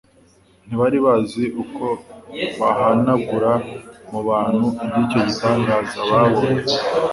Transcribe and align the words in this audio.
Ntibari 0.65 0.97
bazi 1.05 1.43
uko 1.63 1.85
bahanagura 2.59 3.51
mu 4.11 4.19
bantu 4.29 4.65
iby'icyo 4.85 5.19
gitangaza 5.29 5.99
babonye. 6.11 6.71